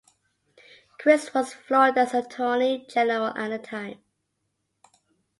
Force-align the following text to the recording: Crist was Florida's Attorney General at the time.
Crist 0.97 1.35
was 1.35 1.53
Florida's 1.53 2.15
Attorney 2.15 2.87
General 2.89 3.37
at 3.37 3.49
the 3.49 3.59
time. 3.59 3.99